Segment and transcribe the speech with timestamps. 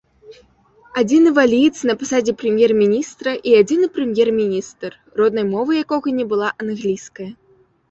[1.01, 4.89] Адзіны валіец на пасадзе прэм'ер-міністра і адзіны прэм'ер-міністр,
[5.23, 7.29] роднай мовай якога не была англійская.